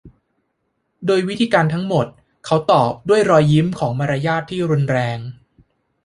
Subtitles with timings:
[1.05, 2.05] โดยวิธีการทั้งหมด
[2.45, 5.19] เขาตอบด้วยรอยยิ้มของมารยาทที่รุนแรง